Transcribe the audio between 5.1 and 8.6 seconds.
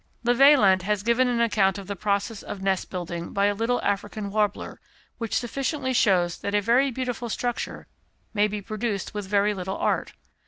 which sufficiently shows that a very beautiful structure may